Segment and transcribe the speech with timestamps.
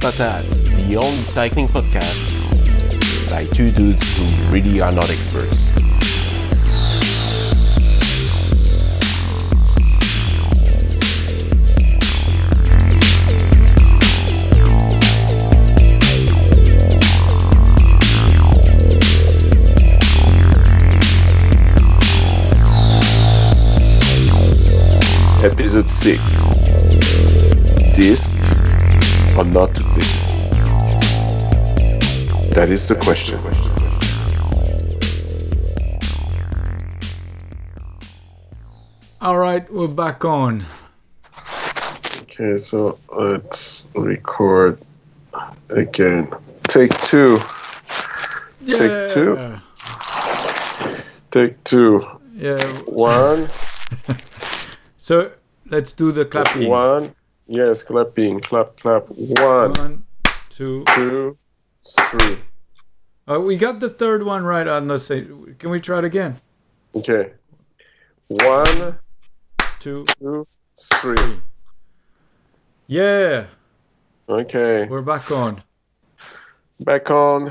[0.00, 0.44] Patat,
[0.86, 2.38] the only cycling podcast
[3.32, 5.72] by two dudes who really are not experts.
[25.42, 26.46] Episode 6
[27.96, 28.37] Disc
[29.38, 30.28] or not to disc?
[32.54, 33.38] That is the question.
[39.20, 40.64] All right, we're back on.
[42.22, 44.80] Okay, so let's record
[45.70, 46.30] again.
[46.64, 47.40] Take two.
[48.66, 49.58] Take two.
[51.30, 52.04] Take two.
[52.34, 52.62] Yeah.
[52.86, 53.48] One,
[54.98, 55.32] So
[55.66, 56.68] let's do the clapping.
[56.68, 57.14] one.
[57.48, 58.40] Yes, clapping.
[58.40, 59.08] Clap, clap.
[59.08, 60.04] One, One,
[60.50, 60.84] two.
[60.94, 61.38] two,
[61.86, 62.38] three.
[63.26, 65.56] Oh, we got the third one right on the same.
[65.58, 66.40] Can we try it again?
[66.94, 67.32] Okay.
[68.28, 68.98] One,
[69.80, 70.04] Two.
[70.20, 70.46] two,
[71.00, 71.16] three.
[72.86, 73.46] Yeah,
[74.28, 74.86] Okay.
[74.86, 75.62] we're back on.
[76.80, 77.50] Back on.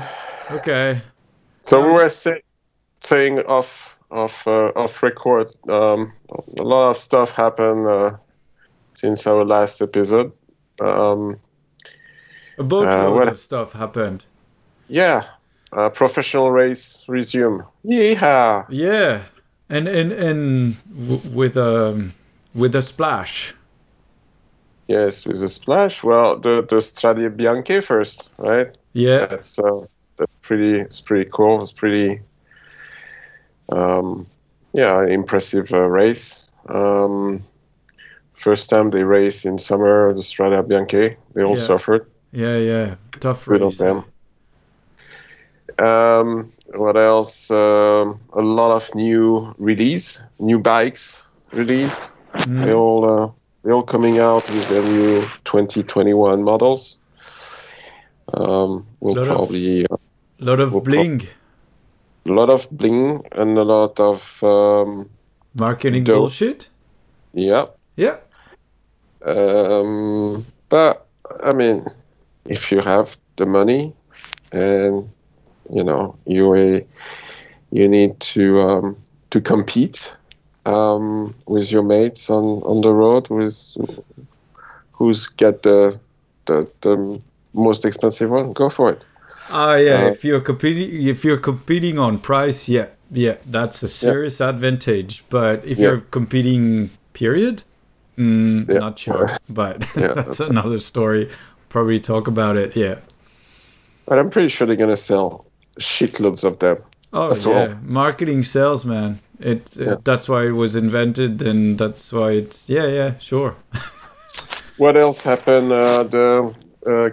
[0.50, 1.02] Okay.
[1.62, 2.42] So we were say,
[3.02, 5.50] saying off off uh, off record.
[5.68, 6.12] Um,
[6.58, 8.16] a lot of stuff happened uh,
[8.98, 10.32] since our last episode.
[10.80, 11.38] Um,
[12.58, 14.24] A boatload Uh, what- of stuff happened.
[14.88, 15.22] yeah,
[15.72, 17.62] uh, professional race resume.
[17.84, 18.64] Yeah.
[18.68, 19.20] Yeah,
[19.70, 20.76] and and and
[21.06, 22.10] w- with a
[22.54, 23.54] with a splash.
[24.88, 26.02] Yes, with a splash.
[26.02, 28.68] Well, the the Strade Bianche first, right?
[28.94, 29.26] Yeah.
[29.30, 29.86] That's uh,
[30.16, 30.82] that's pretty.
[30.82, 31.60] It's pretty cool.
[31.60, 32.20] It's pretty.
[33.70, 34.26] Um,
[34.72, 36.48] yeah, impressive uh, race.
[36.68, 37.44] Um,
[38.38, 41.16] first time they race in summer, the Strada Bianche.
[41.34, 41.66] They all Yeah.
[41.66, 42.06] suffered.
[42.32, 42.94] Yeah, yeah.
[43.20, 43.78] Tough Good race.
[43.78, 44.04] them.
[45.78, 47.50] Um, what else?
[47.50, 52.10] Um, a lot of new release, new bikes release.
[52.34, 52.64] Mm.
[52.64, 53.30] They all uh,
[53.64, 56.98] they all coming out with their new 2021 models.
[58.34, 59.96] Um, we'll Lot of- probably uh,
[60.40, 61.22] lot of We'll pro- bling,
[62.26, 65.08] a lot of bling and a lot of um,
[65.58, 66.16] marketing Dope.
[66.18, 66.68] bullshit.
[67.34, 67.66] yeah.
[67.96, 68.16] Yeah.
[69.24, 71.06] Um, but
[71.42, 71.84] I mean,
[72.46, 73.92] if you have the money
[74.52, 75.08] and
[75.70, 76.80] you know you uh,
[77.70, 78.96] you need to um,
[79.30, 80.16] to compete
[80.66, 83.76] um, with your mates on, on the road with
[84.92, 85.98] who's get the
[86.46, 87.22] the, the
[87.54, 89.06] most expensive one, go for it.
[89.50, 90.04] Ah, yeah.
[90.04, 95.24] Uh, if you're competing, if you're competing on price, yeah, yeah, that's a serious advantage.
[95.30, 95.84] But if Yeah.
[95.88, 97.62] you're competing, period,
[98.18, 98.78] mm, Yeah.
[98.78, 99.30] not sure.
[99.48, 101.30] But Yeah, that's another story.
[101.68, 102.74] Probably talk about it.
[102.76, 102.96] Yeah.
[104.06, 105.44] But I'm pretty sure they're gonna sell
[105.80, 106.78] shitloads of them.
[107.12, 107.74] Oh That's yeah, all.
[107.82, 109.18] marketing sales, man.
[109.40, 109.96] It, it Yeah.
[110.04, 113.54] that's why it was invented, and that's why it's yeah, yeah, sure.
[114.78, 115.72] What else happened?
[115.72, 116.54] Uh, the
[116.86, 117.10] uh,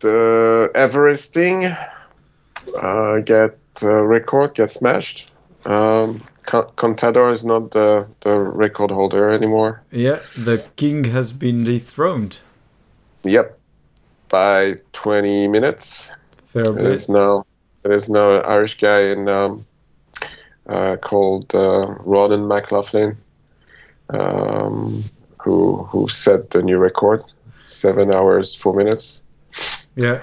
[0.00, 1.66] the Everesting
[2.80, 5.31] uh, get uh, record get smashed.
[5.64, 9.82] Um, Contador is not the, the record holder anymore.
[9.92, 12.40] Yeah, the king has been dethroned.
[13.24, 13.58] Yep,
[14.28, 16.12] by 20 minutes.
[16.46, 16.86] Fair It bit.
[16.86, 17.44] is now
[17.84, 19.64] it is now an Irish guy in um,
[20.68, 23.16] uh, called uh, Ronan McLaughlin,
[24.10, 25.02] um,
[25.38, 27.22] who who set the new record,
[27.64, 29.22] seven hours four minutes.
[29.96, 30.20] Yeah,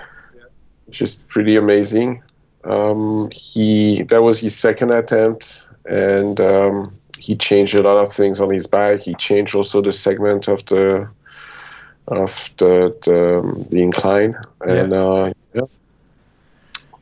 [0.85, 2.21] which is pretty amazing.
[2.63, 8.39] Um, he that was his second attempt, and um, he changed a lot of things
[8.39, 9.01] on his bike.
[9.01, 11.07] He changed also the segment of the
[12.07, 15.61] of the the, the incline, and uh, yeah,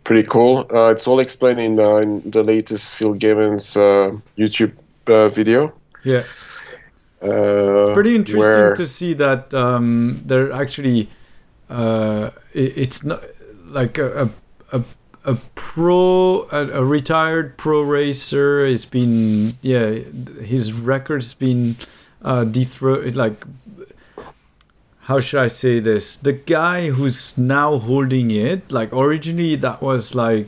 [0.03, 0.65] pretty cool.
[0.71, 4.73] Uh, it's all explained in, uh, in the latest Phil Gaimon uh, YouTube
[5.07, 5.73] uh, video.
[6.03, 6.23] yeah.
[7.19, 11.09] Uh, pretty interesting where- to see that um, they're actually
[11.67, 13.23] uh, it, it's not
[13.65, 14.29] like a
[14.71, 14.83] a, a,
[15.27, 19.89] a pro a, a retired pro racer has been yeah
[20.41, 21.75] his record's been
[22.21, 23.45] uh, dethroned like
[25.01, 30.15] how should I say this the guy who's now holding it like originally that was
[30.15, 30.47] like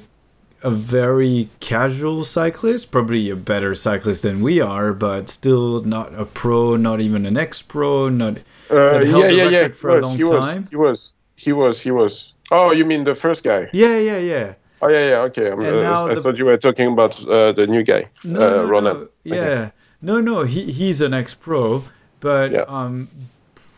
[0.61, 6.25] a very casual cyclist, probably a better cyclist than we are, but still not a
[6.25, 8.39] pro, not even an ex-pro, not
[8.69, 9.67] Uh, yeah, yeah, yeah.
[9.69, 10.67] for a he was, long he was, time.
[10.69, 11.15] He was.
[11.35, 11.79] He was.
[11.79, 12.33] He was.
[12.51, 13.69] Oh, you mean the first guy?
[13.71, 14.53] yeah, yeah, yeah.
[14.81, 15.17] Oh yeah, yeah.
[15.27, 18.39] Okay, I'm, uh, I the- thought you were talking about uh, the new guy, No,
[18.39, 18.97] uh, no, Ronan.
[19.25, 19.35] no.
[19.35, 19.71] Yeah,
[20.01, 20.43] no, no.
[20.43, 21.83] He he's an ex-pro,
[22.21, 22.63] but Yeah.
[22.67, 23.09] um,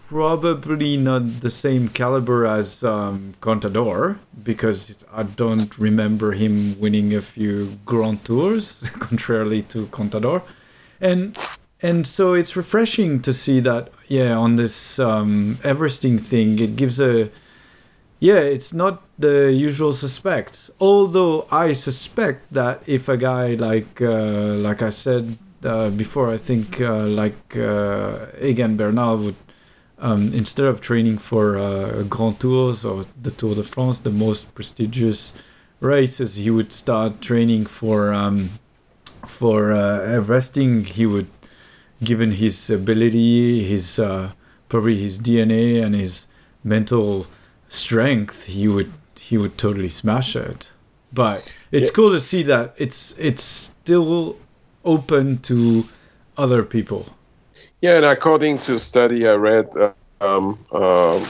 [0.07, 7.21] probably not the same caliber as um, Contador because I don't remember him winning a
[7.21, 10.41] few Grand Tours, contrarily to Contador,
[10.99, 11.37] and
[11.81, 16.99] and so it's refreshing to see that yeah on this um, Everesting thing it gives
[16.99, 17.29] a
[18.21, 24.53] yeah it's not the usual suspects although I suspect that if a guy like uh,
[24.67, 29.35] like I said uh, before I think uh, like uh, Egan Bernal would
[29.99, 34.55] um, instead of training for uh, Grand Tours or the Tour de France, the most
[34.55, 35.37] prestigious
[35.79, 38.49] races, he would start training for um,
[39.27, 40.85] for uh, Everesting.
[40.85, 41.27] He would,
[42.03, 43.99] given his ability, his
[44.69, 46.25] probably his DNA and his
[46.63, 47.27] mental
[47.71, 50.71] strength, he would he would totally smash it.
[51.13, 51.91] But it's Yeah.
[51.91, 54.37] cool to see that it's it's still
[54.85, 55.89] open to
[56.37, 57.17] other people.
[57.81, 61.25] Yeah, and according to a study I read, uh, um, um,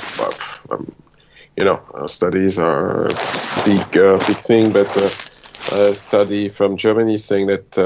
[0.72, 0.94] um,
[1.58, 3.14] you know, uh, studies are a
[3.66, 5.10] big, uh, big thing, but uh,
[5.90, 7.78] a study from Germany saying that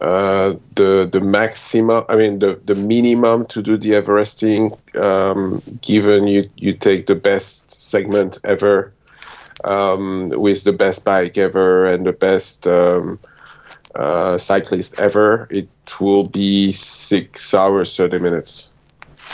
[0.00, 6.26] uh, the the maximum, I mean, the, the minimum to do the Everesting, um, given
[6.26, 8.92] you you take the best segment ever,
[9.64, 12.66] um, with the best bike ever and the best.
[12.66, 13.18] Um,
[13.96, 15.68] uh, cyclist ever, it
[16.00, 18.72] will be six hours thirty minutes.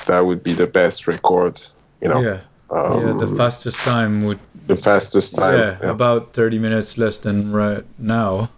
[0.06, 1.60] That would be the best record.
[2.00, 2.40] You know, yeah,
[2.70, 3.26] um, yeah.
[3.26, 5.54] The fastest time would the fastest time.
[5.54, 5.90] yeah, Yeah.
[5.90, 8.50] about 30 minutes less than right now.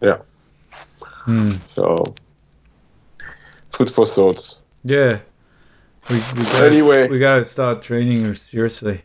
[0.00, 0.18] Yeah.
[1.30, 1.52] Hmm.
[1.76, 2.14] So,
[3.70, 4.58] food for thought.
[4.82, 5.20] Yeah.
[6.08, 7.08] We, we gotta, Anyway.
[7.08, 9.02] we gotta start training her seriously.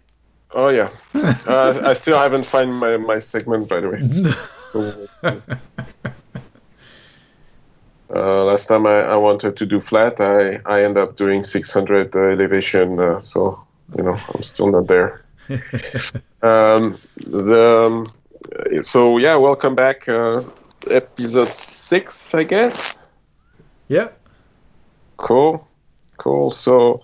[0.52, 4.34] Oh yeah, uh, I still haven't found my, my segment by the way.
[4.70, 5.08] So.
[8.14, 12.16] Uh, last time I, I wanted to do flat, I, I end up doing 600
[12.16, 13.60] uh, elevation, uh, so
[13.98, 15.24] you know I'm still not there.
[16.42, 20.40] um, the um, so yeah, welcome back, uh,
[20.96, 23.06] episode six, I guess.
[23.88, 24.10] yeah.
[25.18, 25.68] Cool,
[26.18, 26.52] cool.
[26.52, 27.04] So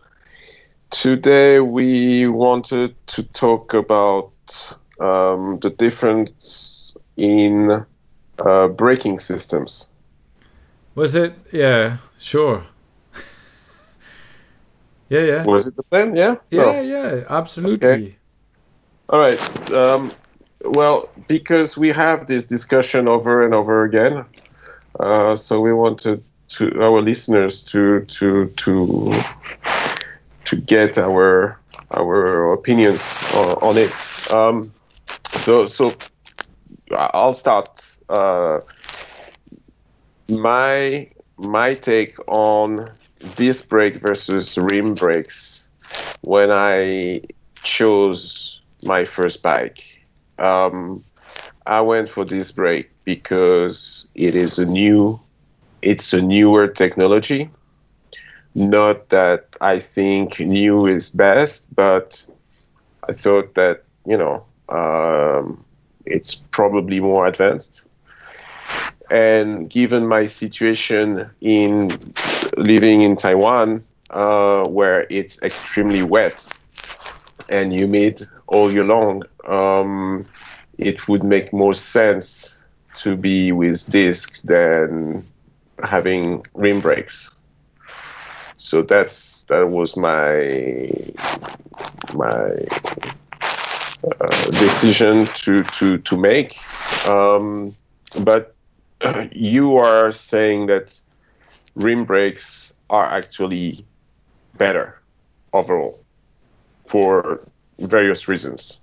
[0.90, 4.32] today we wanted to talk about
[5.00, 7.86] um, the difference in
[8.46, 9.90] uh, braking systems.
[10.96, 11.34] Was it?
[11.54, 12.66] Yeah, sure.
[15.10, 15.44] yeah, yeah.
[15.44, 16.16] Was it the plan?
[16.16, 16.36] Yeah.
[16.50, 16.82] Yeah, No.
[16.82, 17.88] yeah, absolutely.
[17.88, 18.16] Okay.
[19.10, 19.72] All right.
[19.72, 20.12] Um,
[20.66, 24.26] well, because we have this discussion over and over again,
[25.00, 29.14] uh, so we wanted to our listeners to to to
[30.46, 31.60] to get our
[31.92, 33.02] our opinions
[33.34, 34.32] on, on it.
[34.32, 34.74] Um,
[35.34, 35.94] so so
[36.96, 37.82] I'll start.
[38.10, 38.60] Uh,
[40.30, 42.90] my my take on
[43.36, 45.70] disc brake versus rim brakes
[46.22, 47.22] when I
[47.64, 49.91] chose my first bike.
[50.42, 51.04] Um,
[51.66, 55.20] I went for disc brake because it is a new,
[55.82, 57.50] it's a newer technology.
[58.56, 62.24] Not that I think new is best, but
[63.08, 65.66] I thought that you know um,
[66.06, 67.84] it's probably more advanced.
[69.10, 71.92] And given my situation in
[72.58, 76.46] living in Taiwan, uh, where it's extremely wet
[77.50, 80.26] and humid all year long, um,
[80.82, 82.60] it would make more sense
[82.96, 85.26] to be with discs than
[85.84, 87.34] having rim brakes.
[88.58, 90.92] So that's that was my
[92.14, 92.52] my
[94.04, 96.60] uh, decision to to to make.
[97.08, 97.76] Um,
[98.20, 98.56] but
[99.32, 101.00] you are saying that
[101.76, 103.86] rim brakes are actually
[104.58, 105.00] better
[105.54, 106.04] overall
[106.86, 107.42] for
[107.80, 108.81] various reasons.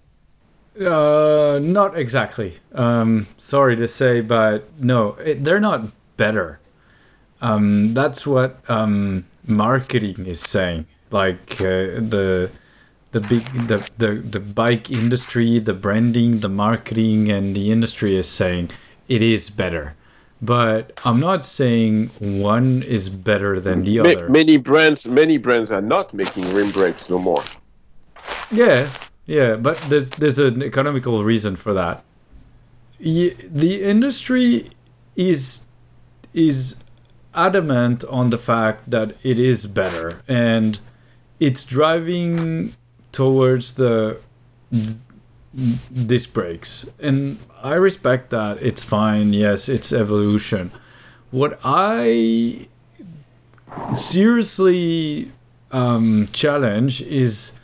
[0.80, 2.58] Uh, not exactly.
[2.72, 6.60] Um, sorry to say, but no, it, they're not better.
[7.40, 10.86] Um, that's what um, marketing is saying.
[11.10, 12.50] Like uh, the
[13.12, 18.28] the big the, the the bike industry, the branding, the marketing, and the industry is
[18.28, 18.70] saying
[19.08, 19.94] it is better.
[20.40, 24.28] But I'm not saying one is better than the Ma- other.
[24.28, 27.42] many brands, many brands are not making rim brakes no more.
[28.52, 28.88] Yeah,
[29.28, 32.02] yeah, but there's there's an economical reason for that.
[32.98, 34.70] The industry
[35.14, 35.66] is
[36.32, 36.76] is
[37.34, 40.80] adamant on the fact that it is better, and
[41.38, 42.72] it's driving
[43.12, 44.18] towards the
[46.06, 48.62] disc brakes, and I respect that.
[48.62, 49.34] It's fine.
[49.34, 50.70] Yes, it's evolution.
[51.30, 52.66] What I
[53.92, 55.32] seriously
[55.70, 57.57] um, challenge is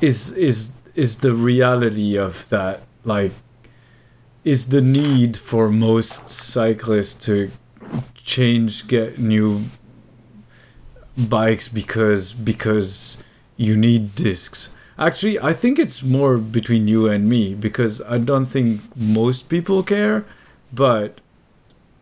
[0.00, 3.32] is is is the reality of that like
[4.44, 7.50] is the need for most cyclists to
[8.14, 9.62] change get new
[11.16, 13.22] bikes because because
[13.56, 14.70] you need discs?
[14.98, 19.82] Actually i think it's more between you and me because i don't think most people
[19.82, 20.26] care
[20.72, 21.22] but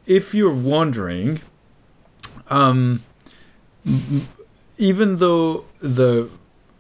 [0.05, 1.41] if you're wondering
[2.51, 3.01] um
[4.79, 6.29] even though the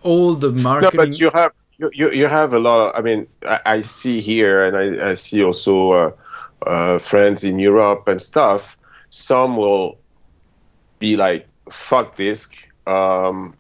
[0.09, 2.88] all the No, but you have you, you, you have a lot.
[2.88, 6.11] Of, I mean, I, I see here, and I, I see also uh,
[6.67, 8.77] uh, friends in Europe and stuff.
[9.11, 9.99] Some will
[10.99, 12.49] be like, "Fuck this."
[12.87, 13.55] Um,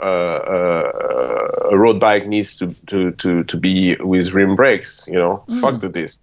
[0.00, 5.06] uh, uh, a road bike needs to, to, to, to be with rim brakes.
[5.08, 6.20] You know, fuck the disc.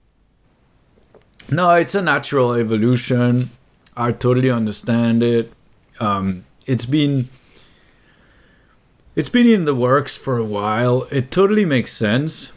[1.49, 3.49] No, it's a natural evolution.
[3.97, 5.51] I totally understand it.
[5.99, 7.29] Um, it's been
[9.15, 11.03] it's been in the works for a while.
[11.11, 12.53] It totally makes sense.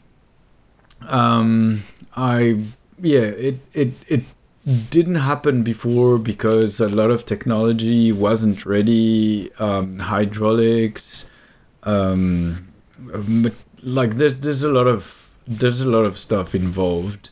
[1.03, 1.85] Um,
[2.17, 2.61] I
[3.01, 4.23] yeah, it it it
[4.91, 9.53] didn't happen before because a lot of technology wasn't ready.
[9.59, 11.31] Um, hydraulics,
[11.83, 12.69] um,
[13.83, 17.31] like there's there's a lot of there's a lot of stuff involved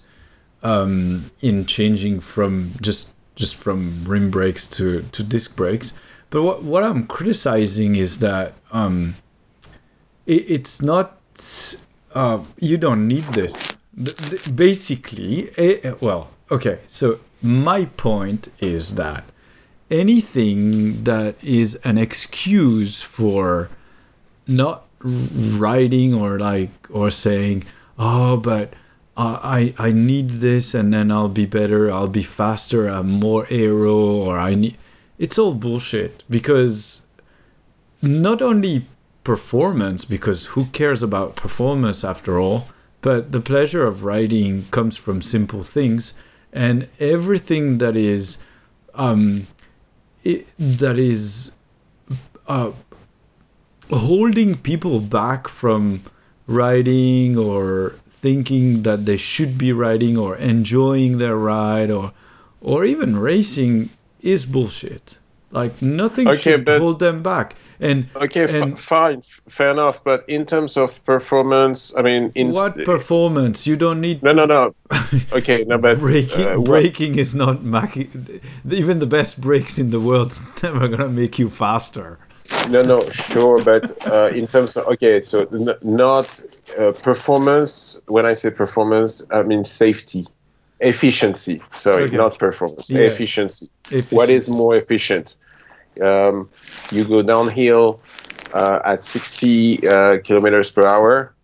[0.63, 5.95] um, in changing from just just from rim brakes to to disc brakes.
[6.33, 9.17] But what what I'm criticizing is that um,
[10.27, 11.21] it, it's not.
[12.15, 13.77] Uh, you don't need this.
[13.95, 15.51] Th- th- Basically,
[16.01, 16.81] well, okay.
[16.87, 19.25] So my point is that
[19.91, 23.69] anything that is an excuse for
[24.47, 27.65] not writing or like or saying
[27.99, 28.73] oh but
[29.17, 33.47] uh, i i need this and then i'll be better i'll be faster i'm more
[33.51, 34.77] aero or i need
[35.23, 37.07] it's all bullshit because
[38.03, 38.85] not only
[39.23, 42.67] performance because who cares about performance after all
[43.03, 46.15] but the pleasure of writing comes from simple things
[46.53, 48.39] and everything that is
[48.95, 49.47] um
[50.25, 51.55] it, that is
[52.49, 52.73] uh
[53.91, 56.03] holding people back from
[56.49, 62.13] riding or thinking that they should be riding or enjoying their ride or
[62.61, 63.89] or even racing
[64.23, 65.19] is bullshit.
[65.51, 67.55] Like nothing Okay, should but- hold them back.
[67.81, 70.03] And Okay, f- And- fine, fair enough.
[70.05, 73.67] But in terms of performance, I mean, in what performance?
[73.67, 74.75] You don't need no, no, no.
[75.33, 77.19] Okay, no, but braking.
[77.19, 78.41] uh, is not making.
[78.71, 82.19] Even the best brakes in the world's never gonna make you faster.
[82.71, 86.41] No, no, sure, but uh, in terms of okay, so n- not
[86.79, 88.01] uh, performance.
[88.07, 90.27] When I say performance, I mean safety,
[90.83, 91.63] efficiency.
[91.71, 92.17] Sorry, Okay.
[92.17, 92.91] not performance.
[92.91, 93.01] Yeah.
[93.07, 93.69] Efficiency.
[94.11, 94.35] What Efficiency.
[94.35, 95.37] is more efficient?
[96.03, 96.49] Um,
[96.91, 98.01] you go downhill
[98.55, 101.35] uh, at 60 uh, kilometers per hour.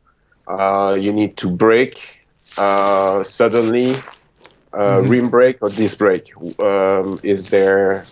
[0.47, 2.01] Uh, you need to brake
[2.57, 3.95] uh, suddenly.
[4.73, 5.09] Uh, Mhm.
[5.09, 6.31] Rim brake or disc brake?
[6.61, 8.05] Um, is there?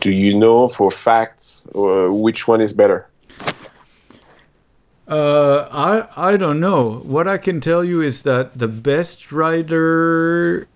[0.00, 1.44] Do you know for fact
[1.74, 3.06] uh, which one is better?
[5.08, 7.00] Uh, I I don't know.
[7.04, 10.66] What I can tell you is that the best rider,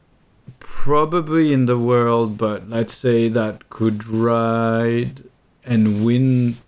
[0.60, 5.24] probably in the world, but let's say that could ride
[5.64, 6.58] and win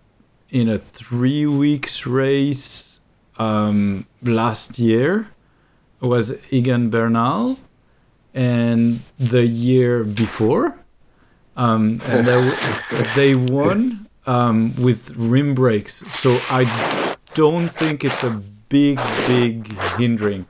[0.51, 3.01] in a three weeks race
[3.39, 5.29] um, last year
[6.01, 7.59] was Egan Bernal,
[8.35, 10.77] and the year before,
[11.57, 16.05] um, and they, they won um, with rim brakes.
[16.11, 16.65] So I
[17.35, 18.31] don't think it's a
[18.69, 20.47] big, big hindering.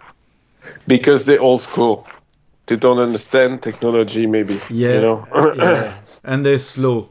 [0.86, 2.06] Because they're old school.
[2.66, 4.60] They don't understand technology, maybe.
[4.70, 5.26] Yeah, You know.
[5.56, 5.94] yeah.
[6.24, 7.10] and they're slow.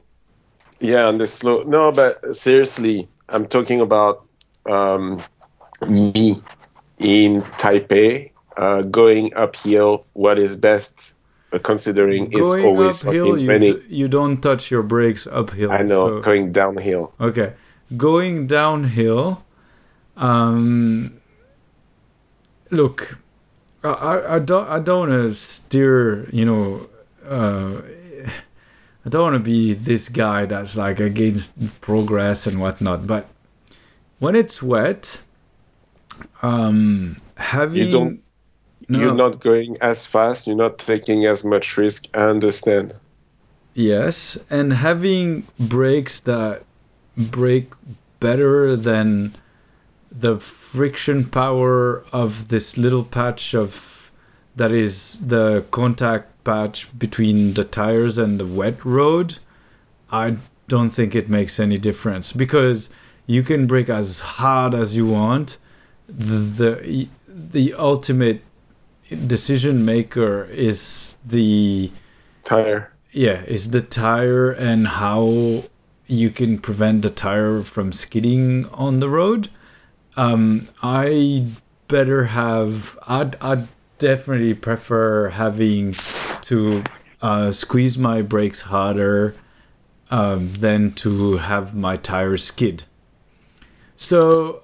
[0.79, 1.63] Yeah, and they're slow.
[1.63, 4.25] No, but seriously, I'm talking about
[4.69, 5.21] um,
[5.87, 6.41] me
[6.99, 10.05] in Taipei uh, going uphill.
[10.13, 11.15] What is best,
[11.53, 15.71] uh, considering it's always uphill, you, d- you don't touch your brakes uphill.
[15.71, 17.13] I know, so- going downhill.
[17.19, 17.53] Okay,
[17.97, 19.43] going downhill.
[20.17, 21.19] Um,
[22.69, 23.17] look,
[23.83, 26.29] I, I, don't I don't want to steer.
[26.31, 26.89] You know,
[27.27, 27.81] uh,
[29.05, 33.07] I don't want to be this guy that's like against progress and whatnot.
[33.07, 33.27] But
[34.19, 35.21] when it's wet,
[36.41, 38.21] um, having you don't-
[38.89, 40.47] no, You're not going as fast.
[40.47, 42.07] You're not taking as much risk.
[42.13, 42.93] I understand.
[43.73, 46.63] Yes, and having brakes that
[47.15, 47.71] brake
[48.19, 49.33] better than
[50.11, 54.11] the friction power of this little patch of
[54.55, 59.39] that is the contact patch between the tires and the wet road.
[60.11, 60.37] I
[60.67, 62.89] don't think it makes any difference because
[63.25, 65.57] you can brake as hard as you want.
[66.07, 68.41] The the, the ultimate
[69.27, 71.91] decision maker is the
[72.43, 72.91] Tire.
[73.11, 75.63] yeah is the tire and how
[76.07, 79.49] you can prevent the tire from skidding on the road
[80.17, 81.45] um i
[81.87, 85.93] better have i'd, I'd definitely prefer having
[86.41, 86.83] to
[87.21, 89.35] uh, squeeze my brakes harder
[90.09, 92.83] um, than to have my tires skid
[93.95, 94.63] so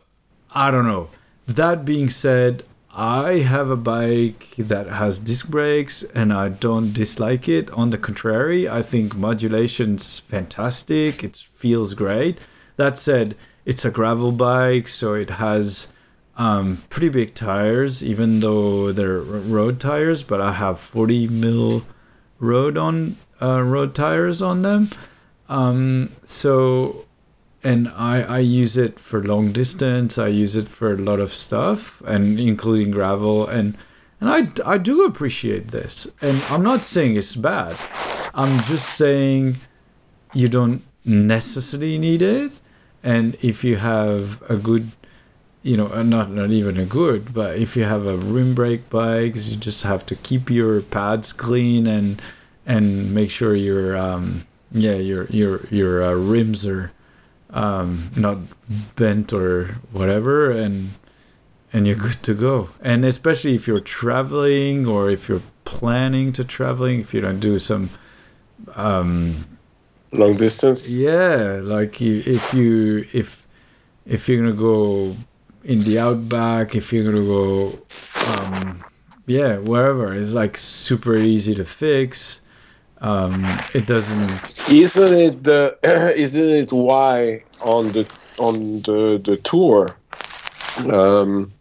[0.51, 1.09] I don't know.
[1.45, 7.47] That being said, I have a bike that has disc brakes and I don't dislike
[7.47, 7.69] it.
[7.69, 11.23] On the contrary, I think modulation's fantastic.
[11.23, 12.39] It feels great.
[12.77, 13.35] That said,
[13.67, 15.91] it's a gravel bike, so it has
[16.37, 20.23] um, pretty big tires, even though they're road tires.
[20.23, 21.85] But I have 40 mil
[22.39, 24.89] road on uh, road tires on them.
[25.49, 27.05] Um, so
[27.61, 30.17] and I, I use it for long distance.
[30.17, 33.45] I use it for a lot of stuff, and including gravel.
[33.45, 33.77] And
[34.21, 36.11] and I, I do appreciate this.
[36.21, 37.75] And I'm not saying it's bad.
[38.33, 39.57] I'm just saying
[40.33, 42.61] you don't necessarily need it.
[43.03, 44.91] And if you have a good,
[45.63, 48.89] you know, uh, not not even a good, but if you have a rim brake
[48.89, 52.21] bikes, you just have to keep your pads clean and
[52.65, 56.91] and make sure your um yeah your your your uh, rims are
[57.51, 58.37] um, not
[58.95, 60.91] bent or whatever, and
[61.73, 62.69] and you're good to go.
[62.81, 67.59] And especially if you're traveling or if you're planning to traveling, if you don't do
[67.59, 67.89] some,
[68.75, 69.56] um,
[70.11, 70.89] Long distance.
[70.89, 73.45] yeah, like you, if you if
[74.05, 75.15] if you're gonna go
[75.63, 77.77] in the outback, if you're gonna go,
[78.27, 78.83] um,
[79.25, 82.41] yeah, wherever, it's like super easy to fix.
[82.99, 85.77] Um, it doesn't Isn't it the?
[86.15, 89.95] isn't it why on the on the the tour,
[90.91, 91.51] um,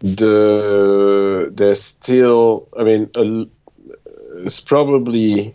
[0.00, 2.68] the there's still.
[2.78, 3.46] I mean, a,
[4.38, 5.52] it's probably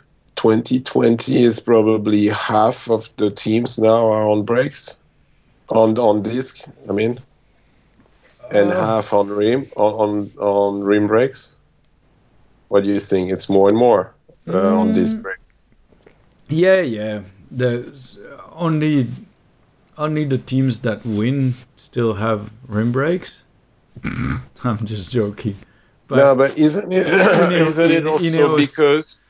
[0.49, 4.99] 2020 is probably half of the teams now are on brakes,
[5.69, 6.62] on on disc.
[6.88, 7.17] I mean,
[8.51, 8.75] and Uh.
[8.86, 11.58] half on rim on, on on rim brakes.
[12.67, 13.31] What do you think?
[13.31, 14.13] It's more and more
[14.47, 15.69] uh, on disc brakes.
[16.47, 17.21] Yeah, yeah.
[17.49, 18.19] There's
[18.53, 19.08] only
[19.97, 23.43] only the teams that win still have rim brakes.
[24.63, 25.55] I'm just joking.
[26.08, 27.08] But no, but isn't it?
[27.08, 29.25] Ineos- isn't it also Ineos- because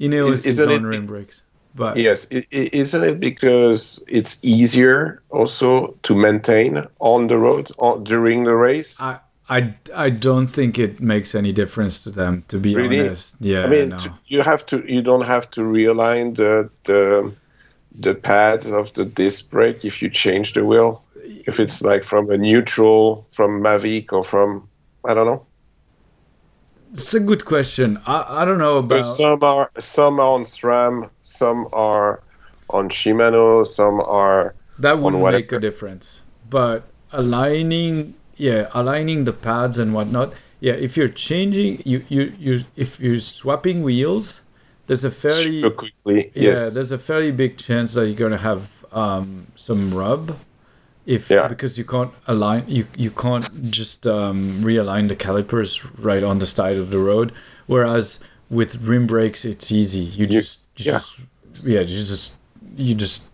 [0.00, 1.42] Ineos is- is, on it- rim brakes.
[1.74, 8.44] But yes, isn't it because it's easier also to maintain on the road on, during
[8.44, 8.96] the race?
[9.00, 12.42] I, I I don't think it makes any difference to them.
[12.48, 13.00] To be Really?
[13.00, 13.98] honest, yeah, I mean, no.
[14.26, 14.82] you have to.
[14.92, 17.30] You don't have to realign the the
[18.00, 21.02] the pads of the disc brake if you change the wheel.
[21.46, 24.68] If it's like from a neutral, from Mavic or from
[25.04, 25.46] I don't know.
[26.92, 28.00] It's a good question.
[28.06, 29.06] I, I don't know But about.
[29.06, 32.22] some are some are on SRAM, some are
[32.70, 35.40] on Shimano, some are that wouldn't whatever.
[35.42, 36.22] make a difference.
[36.48, 40.32] But aligning, yeah, aligning the pads and whatnot.
[40.60, 44.40] Yeah, if you're changing, you you you if you're swapping wheels,
[44.86, 46.30] there's a fairly super quickly.
[46.34, 46.74] yeah, yes.
[46.74, 50.36] there's a fairly big chance that you're gonna have um, some rub.
[51.08, 51.48] If Yeah.
[51.48, 56.46] because you can't align, you you can't just um, realign the calipers right on the
[56.46, 57.32] side of the road.
[57.66, 60.04] Whereas with rim brakes, it's easy.
[60.18, 60.98] You just you yeah.
[60.98, 62.32] just yeah, you just
[62.76, 63.28] you just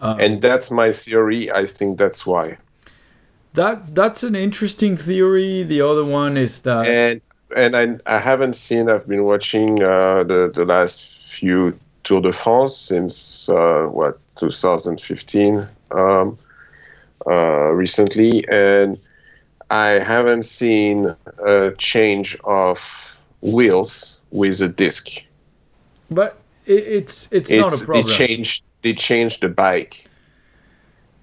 [0.00, 1.50] and that's my theory.
[1.52, 2.58] I think that's why.
[3.54, 5.64] That that's an interesting theory.
[5.64, 7.20] The other one is that And
[7.56, 8.88] and I I haven't seen.
[8.88, 15.66] I've been watching uh, the the last few Tour de France since uh, what 2015
[15.90, 16.38] um,
[17.30, 18.98] uh, recently, and
[19.70, 21.08] I haven't seen
[21.46, 25.08] a change of wheels with a disc.
[26.10, 26.36] but
[26.66, 27.90] it, it's it's, not a problem.
[27.92, 28.04] they problem.
[28.04, 30.08] change they change the bike.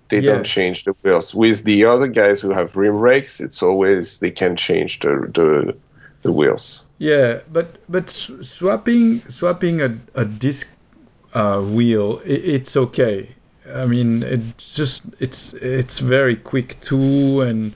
[0.09, 0.21] They Yeah.
[0.21, 1.33] don't change the wheels.
[1.35, 5.77] With the other guys who have rim brakes, it's always they can change the the,
[6.23, 6.85] the wheels.
[6.97, 10.77] Yeah, but but swapping swapping a, a disc
[11.33, 13.34] uh, wheel, i it's okay.
[13.73, 17.73] I mean, it's just it's it's very quick too, and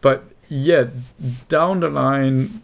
[0.00, 0.86] but yeah,
[1.48, 2.62] down the line,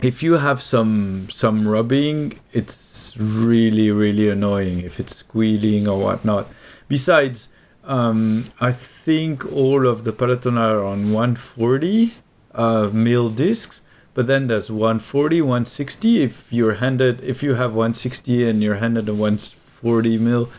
[0.00, 6.48] if you have some some rubbing, it's really really annoying if it's squealing or whatnot.
[6.88, 7.48] Besides,
[7.84, 12.14] um, I think all of the Peloton are on 140
[12.54, 13.80] uh, mil discs,
[14.14, 16.22] but then there's 140, 160.
[16.22, 20.50] If you're handed, if you have 160 and you're handed a 140 mil,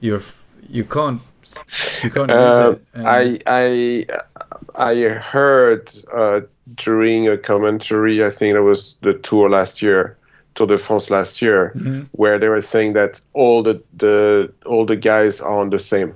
[0.00, 0.22] you're
[0.70, 1.20] you can't
[2.04, 2.82] you can't Uh, use it.
[2.94, 4.06] and- I I
[4.92, 4.94] I
[5.32, 6.40] heard uh,
[6.76, 8.24] during a commentary.
[8.24, 10.16] I think it was the tour last year,
[10.54, 12.06] Tour de France last year, Mhm.
[12.12, 16.12] where they were saying that all the the all the guys are on the same.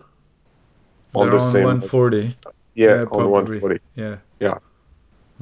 [1.15, 1.65] On they're the on same.
[1.65, 2.37] 140.
[2.75, 3.33] yeah, yeah, on probably.
[3.33, 3.81] 140.
[3.97, 4.17] Yeah.
[4.41, 4.59] Yeah.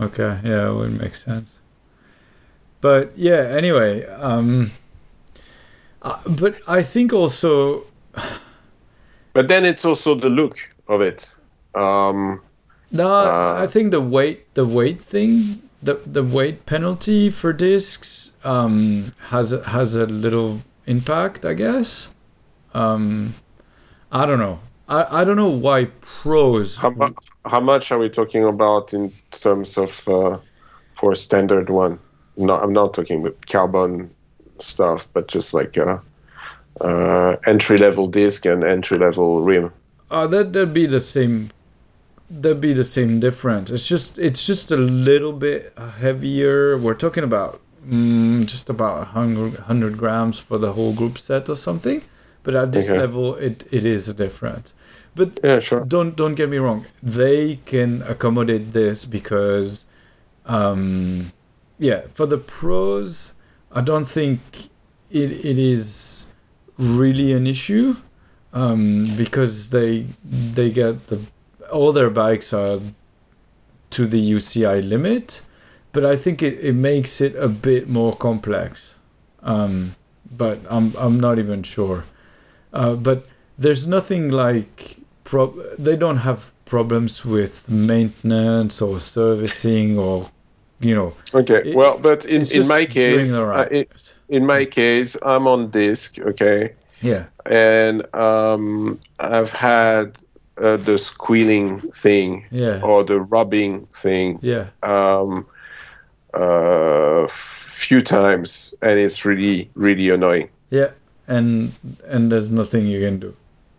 [0.01, 0.39] Okay.
[0.45, 1.51] Yeah, it would make sense.
[2.81, 3.57] But yeah.
[3.57, 4.71] Anyway, um,
[6.03, 7.85] uh, but I think also
[9.33, 11.29] But then it's also the look of it.
[11.75, 12.43] Um,
[12.91, 13.09] no.
[13.09, 19.13] Uh, I think the weight, the weight thing, the the weight penalty for discs um,
[19.29, 22.15] has a, has a little impact, I guess.
[22.75, 23.35] Um,
[24.11, 24.61] I don't know.
[24.89, 26.77] I, I don't know why pros.
[26.77, 27.15] how, mu-
[27.47, 30.39] how much are we talking about in terms of uh,
[30.95, 31.99] for a standard one?
[32.37, 34.15] No, I'm not talking with carbon
[34.59, 35.99] stuff, but just like uh,
[36.81, 39.73] uh, entry level disc and entry level rim.
[40.11, 41.51] Uh, that that'd be the same.
[42.31, 43.71] That'd be the same difference.
[43.71, 46.79] It's just it's just a little bit heavier.
[46.79, 51.57] We're talking about mm, just about 100, 100 grams for the whole group set or
[51.57, 52.03] something.
[52.43, 52.97] But at this Okay.
[52.97, 54.75] level, it, it is a difference.
[55.15, 55.87] But Yeah, sure.
[55.87, 56.87] don't don't get me wrong.
[57.03, 59.87] They can accommodate this because,
[60.47, 61.33] um,
[61.79, 63.35] yeah, for the pros,
[63.73, 64.71] I don't think
[65.11, 66.32] it it is
[66.79, 67.97] really an issue,
[68.53, 71.21] um, because they they get the
[71.71, 72.81] all their bikes are
[73.91, 75.43] to the UCI limit,
[75.93, 78.97] but I think it, it makes it a bit more complex.
[79.43, 79.95] Um,
[80.31, 82.05] but I'm I'm not even sure.
[82.73, 83.27] Uh, but
[83.59, 84.97] there's nothing like
[85.79, 90.31] they don't have problems with maintenance or servicing or
[90.83, 91.63] you know Okay.
[91.71, 93.87] It- well, but in, in my case, the uh, ride.
[94.29, 96.19] in, my case, I'm on disc.
[96.21, 96.73] Okay.
[97.01, 100.17] yeah and um, I've had
[100.59, 105.47] uh, the squealing thing yeah or the rubbing thing yeah um,
[106.35, 110.49] uh, few times, and it's really really annoying.
[110.71, 110.91] yeah
[111.29, 111.73] and
[112.09, 113.35] and there's nothing you can do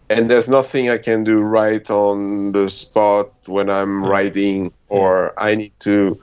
[0.09, 4.09] And there's nothing I can do right on the spot when I'm Yeah.
[4.17, 6.19] riding, or I need to.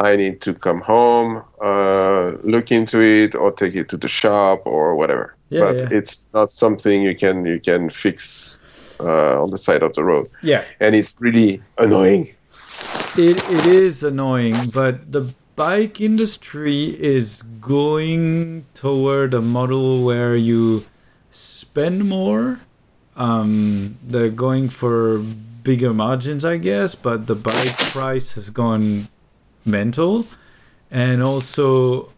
[0.00, 4.62] I need to come home, uh, look into it, or take it to the shop,
[4.64, 5.34] or whatever.
[5.48, 5.98] Yeah, but yeah.
[5.98, 8.58] it's not something you can you can fix
[9.00, 10.28] uh, on the side of the road.
[10.42, 12.34] yeah and it's really annoying.
[13.16, 20.84] It it is annoying, but the bike industry is going toward a model where you
[21.30, 22.60] spend more.
[23.16, 25.18] Um, they're going for
[25.64, 29.08] bigger margins, I guess, but the bike price has gone
[29.66, 30.26] mental,
[30.90, 32.12] and also,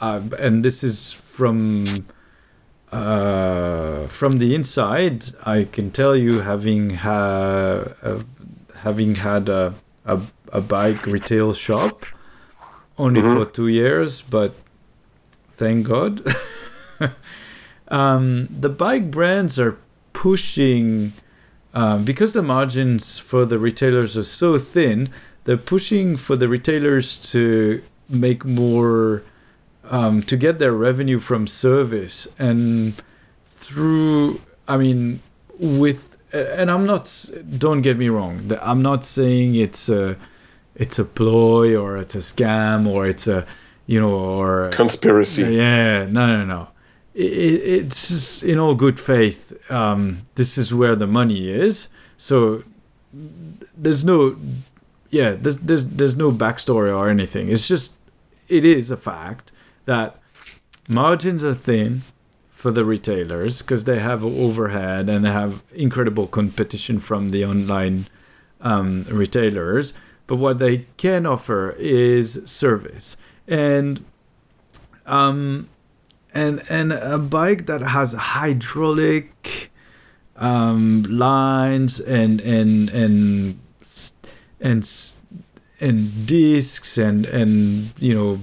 [0.00, 2.06] uh, and this is from
[2.90, 8.22] uh, from the inside, I can tell you, having ha- uh,
[8.76, 10.20] having had a, a
[10.52, 12.04] a bike retail shop
[12.98, 13.32] only Mhm.
[13.44, 14.54] for two years, but
[15.56, 16.20] thank God.
[17.88, 19.76] um, the bike brands are
[20.12, 21.12] pushing
[21.74, 25.08] um, because the margins for the retailers are so thin.
[25.44, 29.24] They're pushing for the retailers to make more
[29.84, 32.28] um, to get their revenue from service.
[32.38, 33.00] And
[33.62, 35.20] through i mean
[35.58, 37.04] with and i'm not
[37.58, 40.16] don't get me wrong i'm not saying it's a
[40.74, 43.46] it's a ploy or it's a scam or it's a
[43.86, 45.42] you know or Conspiracy.
[45.54, 46.68] yeah no no no.
[47.14, 51.88] It, it's in all good faith um, this is where the money is.
[52.16, 52.64] So
[53.76, 54.36] there's no
[55.12, 57.98] yeah there's, there's there's no backstory or anything it's just
[58.48, 59.52] it is a fact
[59.84, 60.16] that
[60.88, 62.02] margins are thin
[62.62, 68.06] for the retailers because they have overhead and they have incredible competition from the online
[68.60, 69.94] um, retailers.
[70.28, 73.16] But what they can offer is service
[73.48, 74.04] and
[75.06, 75.68] um,
[76.32, 79.72] and and a bike that has hydraulic
[80.36, 83.58] um, lines and and and
[84.62, 84.88] and
[85.80, 88.38] and discs and and you know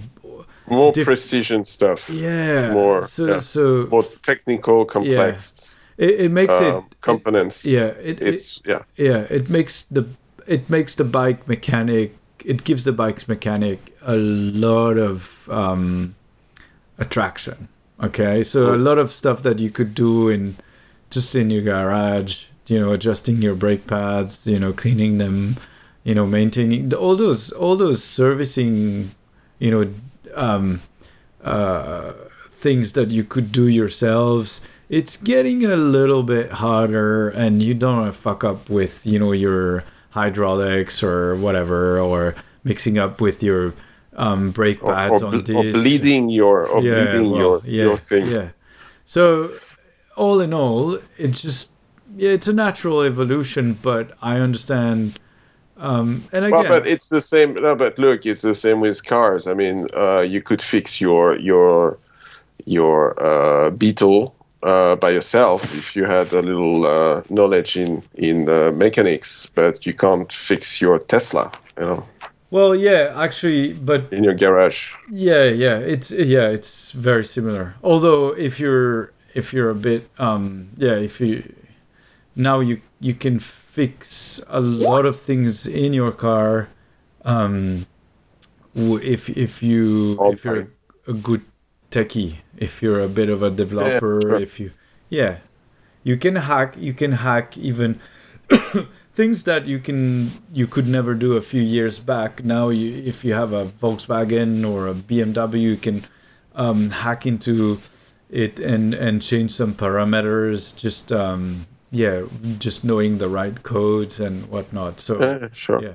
[0.67, 2.09] More diff- precision stuff.
[2.09, 3.39] yeah More, so yeah.
[3.39, 7.65] so More technical, complex it, it makes um, it components.
[7.65, 8.81] yeah it, it It's yeah.
[8.95, 10.03] yeah it makes the
[10.47, 16.15] it makes the bike mechanic it gives the bike's mechanic a lot of um
[16.97, 17.67] attraction
[18.01, 20.55] okay so a lot of stuff that you could do in
[21.09, 25.55] just in your garage you know adjusting your brake pads you know cleaning them
[26.03, 29.11] you know maintaining all those all those servicing
[29.59, 29.93] you know
[30.35, 30.81] um
[31.43, 32.13] uh
[32.51, 38.01] things that you could do yourselves it's getting a little bit harder, and you don't
[38.01, 43.43] want to fuck up with you know your hydraulics or whatever, or mixing up with
[43.43, 43.73] your
[44.15, 47.97] um, brake pads or, on ble- or bleeding your or bleeding well, your yeah, your
[47.97, 48.25] thing.
[48.25, 48.49] Yeah.
[49.05, 49.51] So,
[50.15, 51.71] all in all, it's just
[52.17, 55.19] yeah, it's a natural evolution, but I understand.
[55.79, 57.53] Um, and again, Well, but it's the same.
[57.53, 59.47] No, but look, it's the same with cars.
[59.47, 61.97] I mean, uh, you could fix your your
[62.65, 68.49] your uh, Beetle uh, by yourself if you had a little uh, knowledge in in
[68.49, 71.51] uh, mechanics, but you can't fix your Tesla.
[71.79, 72.05] You know,
[72.51, 74.93] well, yeah, actually, but in your garage.
[75.09, 77.75] yeah, yeah, it's yeah, it's very similar.
[77.83, 81.43] Although if you're if you're a bit um yeah, if you
[82.35, 86.69] now you you can fix a lot of things in your car
[87.25, 87.85] um
[88.75, 90.67] if if you All if you're
[91.07, 91.41] a good
[91.91, 94.35] techie if you're a bit of a developer sure.
[94.35, 94.71] if you
[95.09, 95.39] yeah.
[96.03, 97.99] You can hack you can hack even
[99.13, 102.43] things that you can you could never do a few years back.
[102.43, 106.05] Now you if you have a volkswagen or a bmw you can
[106.55, 107.79] um, hack into
[108.29, 112.23] it and and change some parameters just um yeah
[112.59, 115.81] just knowing the right codes and whatnot so Yeah, sure.
[115.81, 115.93] yeah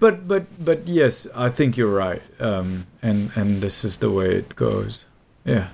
[0.00, 4.34] but but but yes i think you're right um and and this is the way
[4.34, 5.04] it goes
[5.44, 5.68] yeah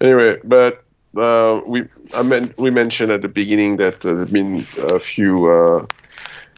[0.00, 0.82] Anyway, but
[1.16, 1.84] uh, we
[2.14, 5.86] I meant we mentioned at the beginning that uh, there's been a few uh,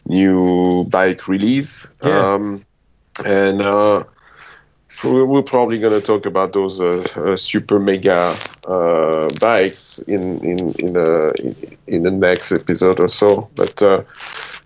[0.07, 2.33] new bike release, Yeah.
[2.35, 2.65] um,
[3.25, 4.03] and uh,
[5.03, 8.35] we're probably going to talk about those uh, uh, super mega
[8.67, 11.55] uh, bikes in in in, uh, in
[11.87, 13.49] in the next episode or so.
[13.55, 14.03] But uh,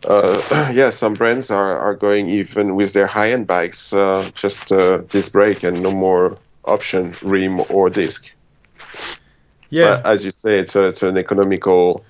[0.08, 4.71] uh, yeah, some brands are, are going even with their high end bikes, uh, just
[4.71, 8.30] uh, disc brake and no more option rim or disc.
[9.69, 12.06] yeah But as you say, it's a, it's an economical.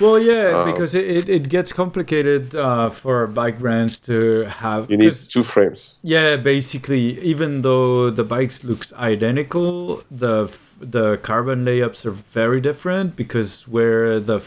[0.00, 4.90] Well, yeah, Uh, because it, it, it gets complicated uh, for bike brands to have.
[4.90, 5.96] You need two frames.
[6.02, 13.16] yeah, basically, even though the bikes looks identical, the the carbon layups are very different
[13.16, 14.40] because where the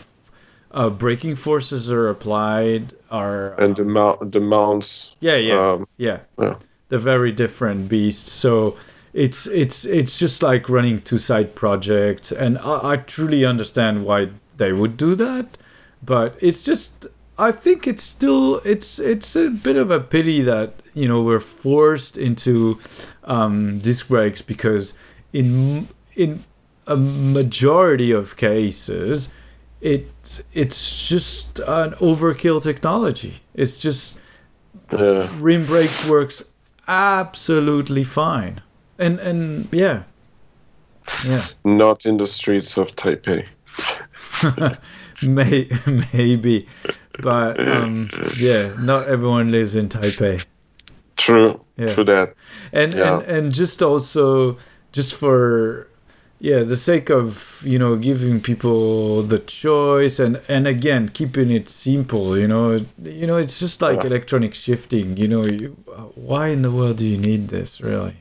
[0.71, 5.15] uh, braking forces are applied are and the mount, the mounts.
[5.19, 6.55] yeah yeah um, yeah yeah.
[6.89, 8.77] they're very different beasts so
[9.13, 14.29] it's it's it's just like running two side projects and I, I truly understand why
[14.59, 15.57] they would do that
[16.03, 20.73] but it's just i think it's still it's it's a bit of a pity that
[20.93, 22.79] you know we're forced into
[23.23, 24.97] um disc brakes because
[25.33, 26.43] in in
[26.85, 29.33] a majority of cases
[29.81, 33.41] it it's just an overkill technology.
[33.53, 34.19] It's just
[34.91, 36.53] uh, rim brakes works
[36.87, 38.61] absolutely fine.
[38.97, 40.03] And and yeah.
[41.25, 41.45] Yeah.
[41.63, 43.45] Not in the streets of Taipei.
[45.23, 45.67] May,
[46.13, 46.67] maybe
[47.21, 50.43] but um yeah not everyone lives in taipei
[51.17, 51.59] True.
[51.75, 51.87] Yeah.
[51.93, 52.33] True that.
[52.71, 53.19] and Yeah.
[53.19, 54.57] and and just also
[54.93, 55.87] just for
[56.39, 61.69] yeah the sake of you know giving people the choice and and again keeping it
[61.69, 64.07] simple you know you know it's just like Yeah.
[64.07, 65.75] electronic shifting you know you,
[66.15, 68.15] why in the world do you need this really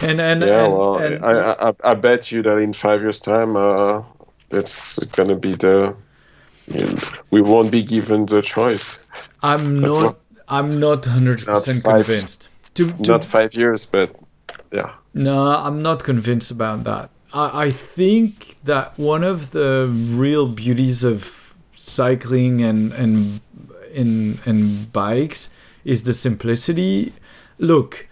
[0.00, 0.64] and and Yeah.
[0.64, 1.32] and, well, and- I,
[1.68, 4.02] I I bet you that in five years' time, uh,
[4.50, 5.96] it's gonna be the.
[7.30, 9.00] we won't be given the choice.
[9.42, 14.14] i'm That's not what- i'm not 100% convinced to, to Not five years, but
[14.72, 14.92] yeah.
[15.12, 17.10] No, I'm not convinced about that.
[17.32, 23.40] I, I think that one of the real beauties of cycling and and
[23.92, 25.50] in and bikes
[25.84, 27.12] is the simplicity.
[27.58, 28.06] Look,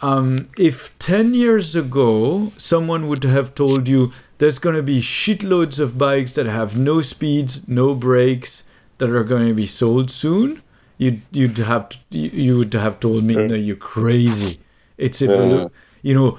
[0.00, 5.78] um, if ten years ago someone would have told you there's going to be shitloads
[5.80, 8.64] of bikes that have no speeds, no brakes
[8.98, 10.62] that are going to be sold soon,
[10.96, 14.58] you'd you'd have to, you would have told me, no, you're crazy.
[14.96, 15.70] It's evolu-
[16.02, 16.38] you know,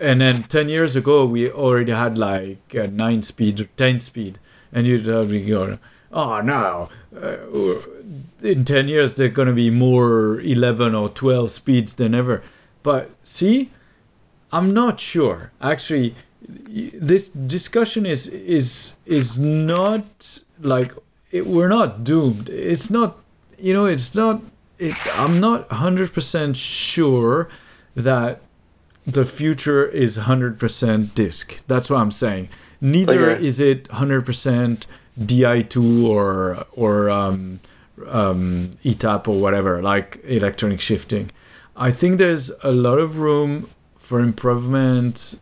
[0.00, 4.38] and then 10 years ago, we already had like 9 speed or 10 speed.
[4.72, 5.78] And you'd have been going,
[6.12, 7.36] oh no, uh,
[8.42, 12.42] in 10 years, they're going to be more 11 or 12 speeds than ever.
[12.82, 13.70] But see,
[14.52, 15.52] I'm not sure.
[15.60, 16.14] Actually,
[16.48, 20.92] this discussion is is is not like
[21.32, 22.48] it, we're not doomed.
[22.48, 23.18] It's not,
[23.58, 24.42] you know, it's not.
[24.78, 27.48] It, I'm not 100% sure
[27.94, 28.42] that
[29.06, 31.60] the future is 100% disk.
[31.66, 32.50] That's what I'm saying.
[32.80, 33.46] Neither Okay.
[33.46, 34.86] is it 100%
[35.18, 37.60] Di2 or or um,
[38.06, 41.30] um, ETAP or whatever, like electronic shifting.
[41.74, 45.40] I think there's a lot of room for improvement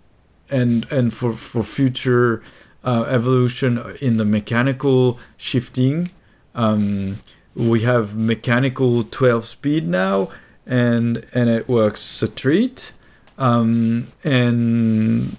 [0.51, 2.43] and and for for future
[2.85, 6.11] uh, evolution in the mechanical shifting.
[6.55, 7.19] Um,
[7.55, 10.31] we have mechanical 12 speed now,
[10.67, 12.93] and and it works a treat.
[13.39, 15.37] Um, and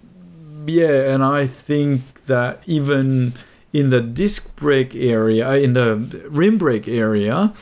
[0.66, 3.34] yeah, and I think that even
[3.72, 7.54] in the disc brake area, in the rim brake area,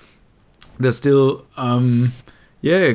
[0.79, 2.13] there's still um,
[2.62, 2.93] yeah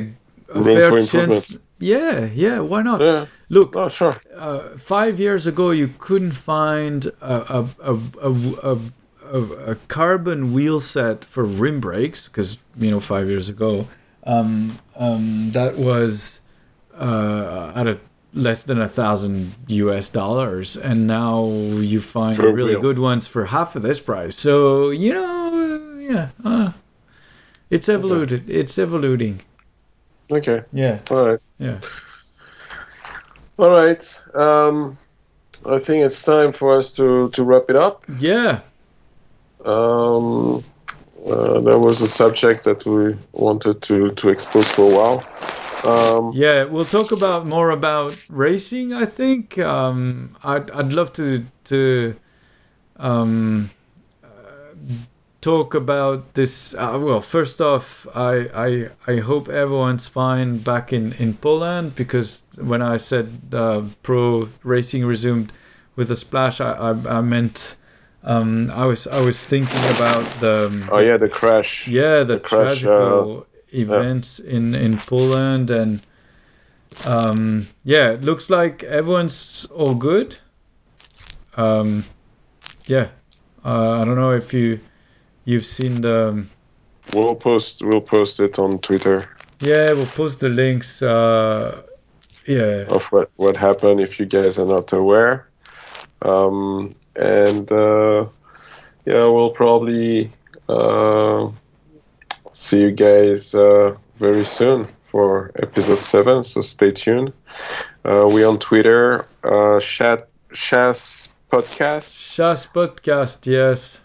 [0.53, 1.57] a Room fair chance.
[1.79, 3.01] Yeah, yeah, why not?
[3.01, 3.25] Yeah.
[3.49, 4.15] Look, Oh, sure.
[4.35, 8.33] uh, five years ago, you couldn't find a, a, a, a,
[8.73, 8.77] a,
[9.33, 13.87] a, a carbon wheel set for rim brakes because, you know, five years ago,
[14.23, 16.41] um, um, that was
[16.95, 17.99] uh, at a
[18.33, 20.77] less than a thousand US dollars.
[20.77, 22.81] And now you find really wheel.
[22.81, 24.35] good ones for half of this price.
[24.35, 26.73] So, you know, yeah, uh,
[27.71, 28.47] it's evoluted.
[28.47, 29.39] It's evoluting.
[30.31, 30.61] Okay.
[30.71, 31.39] Yeah, All right.
[31.57, 31.79] yeah.
[33.59, 34.21] All right.
[34.33, 34.97] Um,
[35.65, 38.05] I think it's time for us to, to wrap it up.
[38.17, 38.61] Yeah.
[39.65, 40.63] Um,
[41.27, 45.23] uh, that was a subject that we wanted to, to expose for a while.
[45.83, 48.93] Um, Yeah, we'll talk about more about racing.
[48.93, 52.15] I think um, I'd I'd love to to
[52.95, 53.69] um,
[54.23, 54.27] uh,
[55.41, 56.73] talk about this.
[56.73, 62.41] Uh, well, first off, I, I I hope everyone's fine back in in Poland because
[62.57, 65.51] when I said uh, pro racing resumed
[65.95, 67.75] with a splash, I I, I meant.
[68.21, 71.87] Um, I was I was thinking about the oh, yeah, the crash.
[71.87, 76.01] yeah the, the crash, tragical events in in Poland and
[77.05, 80.37] um yeah it looks like everyone's all good
[81.55, 82.03] um
[82.87, 83.07] yeah
[83.63, 84.79] uh, I don't know if you
[85.49, 86.45] you've seen the
[87.13, 89.17] We'll post we'll post it on Twitter
[89.59, 91.81] yeah we'll post the links uh
[92.47, 95.47] yeah of what, what happened if you guys are not aware.
[96.21, 98.27] Um, and uh,
[99.05, 100.31] yeah, we'll probably
[100.67, 101.51] uh,
[102.53, 106.43] see you guys uh, very soon for episode seven.
[106.43, 107.33] So stay tuned.
[108.05, 113.99] Uh, we on Twitter, uh, Chat Podcast, Chasse podcast yes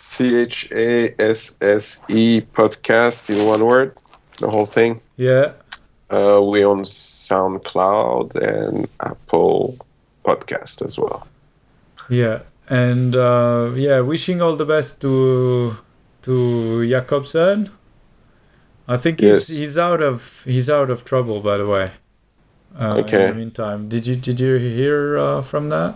[0.00, 3.94] C H A S S E Podcast in one word,
[4.40, 5.00] the whole thing.
[5.16, 5.52] yeah
[6.10, 9.76] Uh, we on SoundCloud and Apple
[10.26, 11.20] Podcast as well.
[12.08, 15.14] yeah and uh yeah wishing all the best to
[16.26, 16.34] to
[16.92, 17.58] Jakobsen
[18.88, 19.58] I think he's Yes.
[19.60, 21.86] he's out of he's out of trouble by the way
[22.82, 23.22] uh, Okay.
[23.22, 25.92] in the meantime did you did you hear uh, from that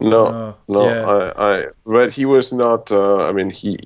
[0.00, 1.06] No, Uh, no, yeah.
[1.06, 2.90] I, I, but he was not.
[2.92, 3.78] Uh, I mean, he,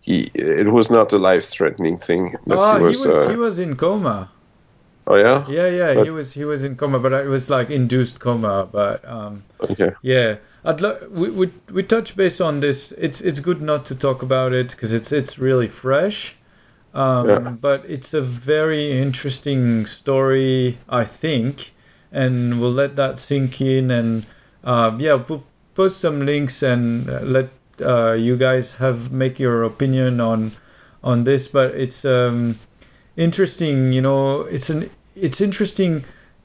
[0.00, 2.36] he, it was not a life-threatening thing.
[2.46, 3.06] But oh he was.
[3.06, 4.30] uh, he was in coma
[5.06, 5.46] oh yeah.
[5.48, 8.68] yeah yeah But- he was he was in coma but it was like induced coma
[8.70, 9.90] but um Okay.
[10.02, 12.92] Yeah, I'd lo- we, we we touch base on this.
[12.92, 16.36] It's it's good not to talk about it because it's it's really fresh.
[16.94, 17.38] Um, Yeah.
[17.60, 21.72] But it's a very interesting story, I think,
[22.12, 23.90] and we'll let that sink in.
[23.90, 24.26] And
[24.64, 25.44] uh, yeah, we'll
[25.74, 30.52] post some links and uh, let uh, you guys have make your opinion on
[31.02, 31.48] on this.
[31.48, 32.58] But it's um,
[33.16, 34.42] interesting, you know.
[34.42, 36.04] It's an it's interesting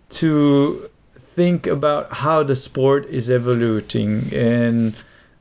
[0.09, 4.95] to think about how the sport is evolving and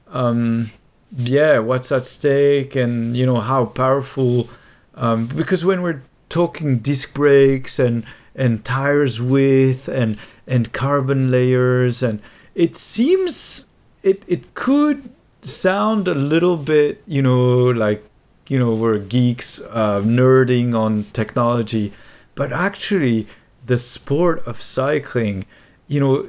[0.09, 0.71] um,
[1.17, 4.49] yeah what's at stake and you know how powerful
[4.95, 8.05] um, because when we're talking disc brakes and
[8.35, 12.23] and tires width and and carbon layers and
[12.55, 13.67] it seems
[14.03, 15.11] it it could
[15.43, 18.05] sound a little bit you know like
[18.49, 21.93] you know we're geeks uh, nerding on technology
[22.35, 23.27] but actually
[23.67, 25.45] the sport of cycling
[25.89, 26.27] you know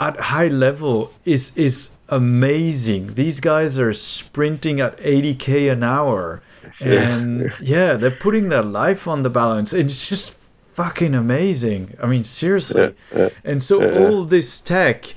[0.00, 3.14] at high level is is amazing.
[3.14, 6.42] These guys are sprinting at 80k an hour.
[6.80, 9.72] And yeah they're putting their life on the balance.
[9.72, 10.37] It's just
[10.78, 11.82] fucking amazing.
[12.02, 12.94] I mean seriously.
[13.14, 13.98] Yeah, and so yeah.
[13.98, 15.14] all this tech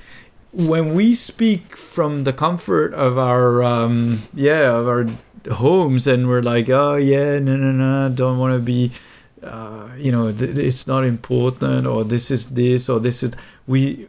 [0.52, 5.06] when we speak from the comfort of our um yeah of our
[5.50, 8.92] homes and we're like oh yeah no no no don't want to be
[9.42, 13.32] uh, you know th- it's not important or this is this or this is
[13.66, 14.08] we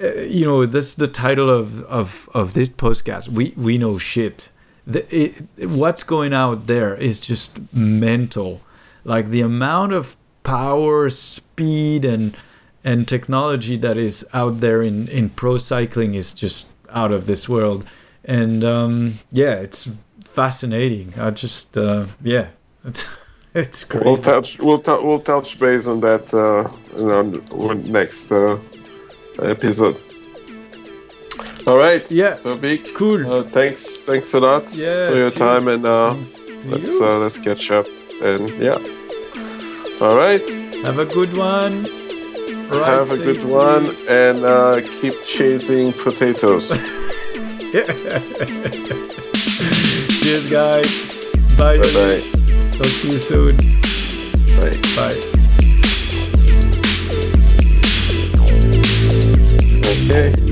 [0.00, 3.28] uh, you know this is the title of of of this podcast.
[3.28, 4.50] We we know shit.
[4.86, 5.34] The, it,
[5.80, 8.60] what's going out there is just mental.
[9.04, 12.36] Like the amount of power speed and
[12.84, 17.48] and technology that is out there in in pro cycling is just out of this
[17.48, 17.84] world
[18.24, 19.90] and um yeah it's
[20.24, 22.46] fascinating i just uh yeah
[22.84, 23.08] it's
[23.54, 24.58] it's crazy We'll touch.
[24.58, 26.34] We'll, tou- we'll touch base on that.
[26.34, 26.68] Uh,
[27.06, 27.22] know,
[27.90, 28.58] next uh,
[29.40, 29.96] episode.
[31.66, 32.04] All right.
[32.10, 32.34] Yeah.
[32.34, 32.80] So big.
[32.94, 33.32] Cool.
[33.32, 33.98] Uh, thanks.
[33.98, 35.34] Thanks a lot Yeah, for your cheers.
[35.38, 36.14] time, and uh,
[36.66, 37.86] let's uh, let's catch up.
[38.22, 38.78] And yeah.
[40.00, 40.42] All right.
[40.84, 41.84] Have a good one.
[42.68, 46.68] Ride Have a good one, and uh, keep chasing potatoes.
[50.20, 51.26] Cheers, guys.
[51.56, 51.78] Bye.
[51.78, 52.22] bye bye.
[52.72, 53.56] Talk to you soon.
[54.58, 54.78] Bye.
[54.96, 55.20] Bye.
[60.10, 60.43] Okay.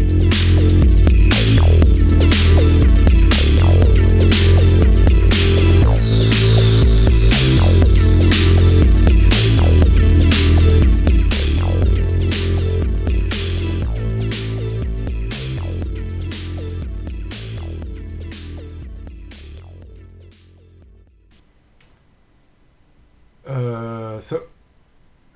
[23.46, 24.42] Uh, so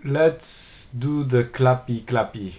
[0.04, 2.54] let's do the clappy clappy.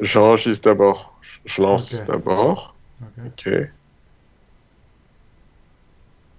[0.00, 1.12] J'enregistre d'abord.
[1.44, 2.06] Je lance Ok.
[2.06, 2.74] d'abord.
[3.18, 3.28] Okay.
[3.28, 3.68] Ok.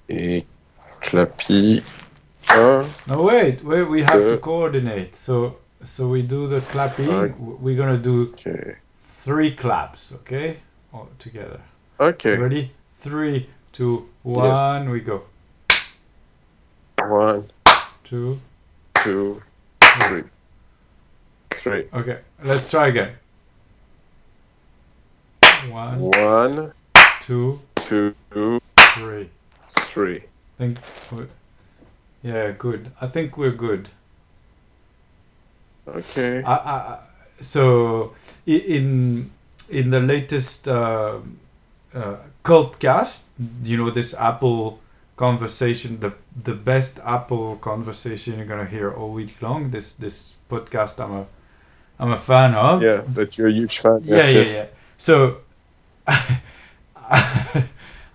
[0.09, 0.45] Et
[1.01, 1.81] clappy.
[2.49, 2.83] Un.
[3.07, 3.83] No, wait, wait.
[3.83, 5.15] We have to Uh, coordinate.
[5.15, 7.07] So, so we do the clapping.
[7.07, 8.33] W- We're gonna do
[9.23, 10.11] three claps.
[10.13, 10.59] Okay,
[10.93, 11.61] all together.
[11.99, 12.25] Ok.
[12.37, 12.71] Ready?
[12.99, 14.89] Three, two, one.
[14.89, 15.23] We go.
[17.09, 17.49] One,
[18.03, 18.39] Two.
[19.03, 19.41] two,
[19.81, 20.23] three.
[21.51, 21.87] Three.
[21.93, 23.13] Okay, let's try again.
[25.69, 26.73] One, One,
[27.23, 28.15] two, two,
[28.95, 29.29] three.
[29.79, 30.23] three.
[30.57, 30.77] think
[32.21, 33.89] yeah good i think we're good
[35.87, 36.41] Okay.
[36.43, 36.99] I, I, I-
[37.41, 38.13] so
[38.45, 39.29] in
[39.69, 41.19] in the latest uh,
[41.93, 43.25] uh, cultcast
[43.63, 44.79] you know this apple
[45.25, 46.11] conversation the
[46.49, 50.17] the best apple conversation you're gonna hear all week long this this
[50.49, 51.25] podcast i'm a
[51.99, 53.99] i'm a fan of Yeah, but you're a huge fan.
[54.03, 54.49] yeah Yes, yeah yes.
[54.57, 54.65] yeah
[54.97, 55.17] so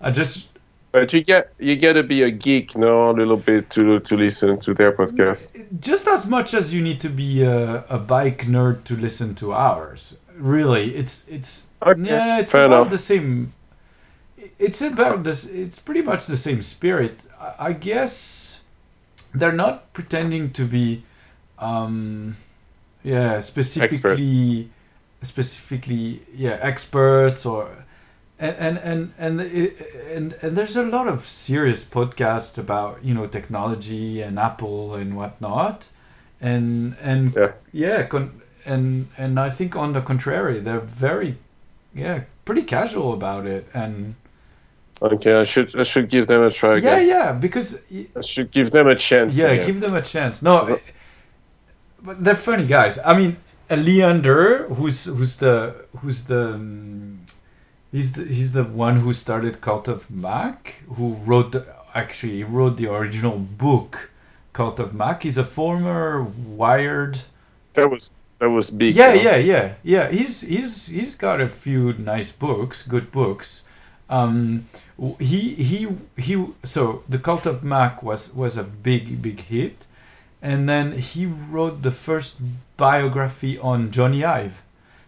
[0.01, 0.47] i just
[0.91, 4.15] But you get you get to be a geek, no, a little bit to to
[4.17, 5.51] listen to their podcast.
[5.79, 9.53] just as much as you need to be a, a bike nerd to listen to
[9.53, 12.91] ours really it's it's Okay, yeah it's fair about enough.
[12.91, 13.53] the same
[14.57, 17.25] it's about this it's pretty much the same spirit.
[17.59, 18.63] I, guess
[19.33, 21.03] they're not pretending to be
[21.59, 22.37] um
[23.03, 24.69] yeah specifically
[25.21, 27.69] specifically yeah experts or
[28.39, 29.41] and and and and,
[30.11, 35.17] and and there's a lot of serious podcasts about you know technology and Apple and
[35.17, 35.87] whatnot,
[36.39, 37.51] and and Yeah.
[37.73, 41.37] yeah con- and and I think on the contrary they're very
[41.93, 43.67] yeah pretty casual about it.
[43.73, 44.15] And
[45.01, 47.07] Okay, I should I should give them a try yeah again.
[47.07, 47.81] yeah because
[48.15, 49.37] I should give them a chance.
[49.37, 49.65] yeah again.
[49.65, 50.79] give them a chance no
[52.01, 53.37] but they're funny guys i mean
[53.69, 57.19] leander who's who's the who's the um,
[57.91, 62.43] he's the, he's the one who started cult of mac who wrote the, actually he
[62.43, 64.11] wrote the original book
[64.53, 67.19] cult of mac he's a former wired
[67.73, 68.95] that was that was big.
[68.95, 69.21] yeah no?
[69.21, 73.63] yeah yeah yeah he's he's he's got a few nice books good books
[74.09, 74.67] um
[75.19, 75.87] he he
[76.17, 79.85] he so the cult of mac was was a big big hit
[80.41, 82.39] and then he wrote the first
[82.77, 84.61] biography on Jony Ive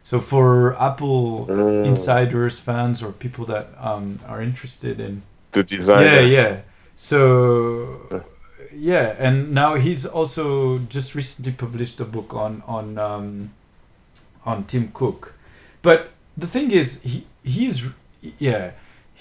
[0.03, 6.03] so for apple Mm, insiders fans or people that um are interested in the designer.
[6.05, 6.61] yeah, yeah.
[6.97, 8.23] So
[8.73, 13.51] yeah, and now he's also just recently published a book on on um,
[14.45, 15.33] on Tim Cook.
[15.81, 17.87] But the thing is, he he's
[18.39, 18.71] yeah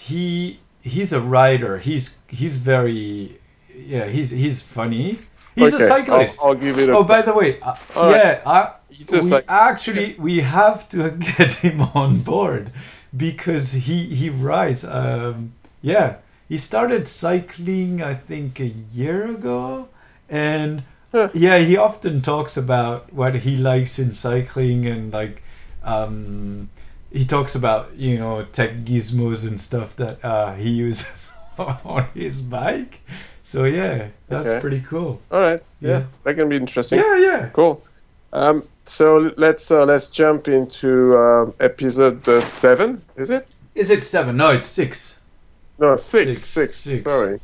[0.06, 1.78] he he's a writer.
[1.78, 3.38] He's he's very
[3.74, 5.18] yeah he's he's funny.
[5.54, 6.38] He's Okay, a cyclist.
[6.40, 6.96] I'll, I'll give it a.
[6.96, 8.16] oh, by the way, uh, All right.
[8.16, 8.74] yeah, I,
[9.20, 12.72] we actually we have to get him on board
[13.16, 16.16] because he he rides um yeah
[16.48, 19.88] he started cycling i think a year ago
[20.28, 20.82] and
[21.12, 21.28] Huh.
[21.32, 25.42] yeah he often talks about what he likes in cycling and like
[25.82, 26.68] um
[27.12, 32.40] he talks about you know tech gizmos and stuff that uh he uses on his
[32.42, 33.00] bike
[33.42, 34.60] so yeah that's Okay.
[34.60, 35.62] pretty cool All right.
[35.80, 36.02] Yeah, Yeah.
[36.24, 36.98] that can be interesting.
[37.00, 37.82] yeah yeah Cool.
[38.32, 43.02] Um, so let's uh, let's jump into um, episode uh, seven.
[43.16, 43.46] Is it?
[43.74, 45.18] is it seven no it's six
[45.78, 46.76] No, six, Six, six.
[46.78, 47.02] six.
[47.02, 47.40] Sorry.